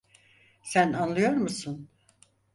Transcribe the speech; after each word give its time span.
Sen 0.63 0.93
anlıyor 0.93 1.31
musun? 1.31 1.89